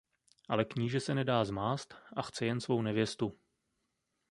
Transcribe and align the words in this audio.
Ale 0.49 0.65
kníže 0.65 0.99
se 0.99 1.15
nedá 1.15 1.45
zmást 1.45 1.95
a 2.15 2.21
chce 2.21 2.45
jen 2.45 2.61
svou 2.61 2.81
nevěstu. 2.81 3.39